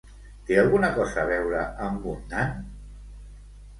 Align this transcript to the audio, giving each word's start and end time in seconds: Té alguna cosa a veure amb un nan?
Té 0.45 0.55
alguna 0.61 0.87
cosa 0.95 1.21
a 1.23 1.27
veure 1.33 1.67
amb 1.89 2.09
un 2.15 2.25
nan? 2.33 2.57